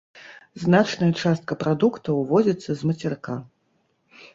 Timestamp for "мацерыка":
2.93-3.41